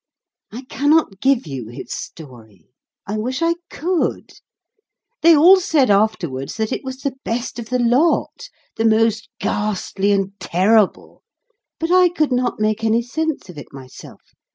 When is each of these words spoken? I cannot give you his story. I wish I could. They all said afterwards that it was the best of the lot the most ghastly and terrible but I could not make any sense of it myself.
I 0.51 0.63
cannot 0.63 1.19
give 1.19 1.45
you 1.45 1.67
his 1.67 1.93
story. 1.93 2.71
I 3.05 3.19
wish 3.19 3.43
I 3.43 3.53
could. 3.69 4.31
They 5.21 5.35
all 5.37 5.59
said 5.59 5.91
afterwards 5.91 6.55
that 6.57 6.71
it 6.71 6.83
was 6.83 7.01
the 7.03 7.13
best 7.23 7.59
of 7.59 7.69
the 7.69 7.77
lot 7.77 8.49
the 8.77 8.85
most 8.85 9.29
ghastly 9.39 10.11
and 10.11 10.31
terrible 10.39 11.21
but 11.79 11.91
I 11.91 12.09
could 12.09 12.31
not 12.31 12.59
make 12.59 12.83
any 12.83 13.03
sense 13.03 13.47
of 13.47 13.59
it 13.59 13.71
myself. 13.71 14.21